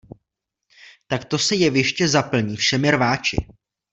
Takto 1.07 1.39
se 1.39 1.55
jeviště 1.55 2.07
zaplní 2.07 2.57
všemi 2.57 2.91
rváči. 2.91 3.37